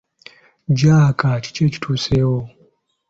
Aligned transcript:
Jaaka 0.79 1.27
kiki 1.43 1.61
ekituseewo? 1.67 2.39